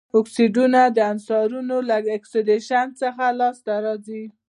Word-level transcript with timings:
اکسایډونه 0.19 0.79
د 0.95 0.97
عنصرونو 1.11 1.75
له 1.89 1.97
اکسیدیشن 2.17 2.87
څخه 3.01 3.23
لاسته 3.39 3.73
راځي. 3.85 4.23